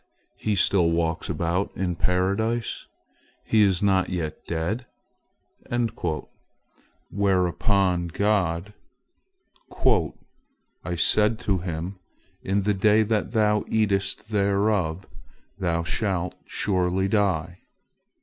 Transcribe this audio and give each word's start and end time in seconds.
He 0.39 0.55
still 0.55 0.89
walks 0.89 1.29
about 1.29 1.71
in 1.75 1.95
Paradise? 1.95 2.87
He 3.45 3.61
is 3.61 3.83
not 3.83 4.09
yet 4.09 4.43
dead?" 4.47 4.87
Whereupon 7.11 8.07
God: 8.07 8.73
"I 9.85 10.95
said 10.95 11.37
to 11.41 11.59
him, 11.59 11.99
'In 12.41 12.63
the 12.63 12.73
day 12.73 13.03
that 13.03 13.33
thou 13.33 13.63
eatest 13.67 14.29
thereof, 14.31 15.05
thou 15.59 15.83
shalt 15.83 16.33
surely 16.47 17.07
die!' 17.07 17.59